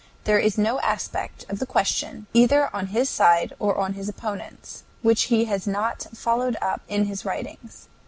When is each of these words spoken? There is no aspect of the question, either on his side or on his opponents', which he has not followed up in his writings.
There 0.23 0.39
is 0.39 0.57
no 0.57 0.79
aspect 0.79 1.45
of 1.47 1.59
the 1.59 1.67
question, 1.67 2.25
either 2.33 2.75
on 2.75 2.87
his 2.87 3.07
side 3.07 3.53
or 3.59 3.77
on 3.77 3.93
his 3.93 4.09
opponents', 4.09 4.81
which 5.03 5.25
he 5.25 5.45
has 5.45 5.67
not 5.67 6.07
followed 6.11 6.57
up 6.59 6.81
in 6.87 7.05
his 7.05 7.23
writings. 7.23 7.87